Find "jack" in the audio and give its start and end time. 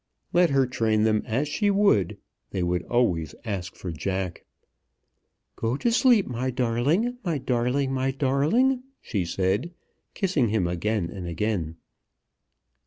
3.91-4.45